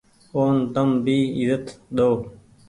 اون 0.35 0.55
تم 0.73 0.89
ڀي 1.05 1.17
ايزت 1.37 1.65
ۮئو۔ 1.95 2.11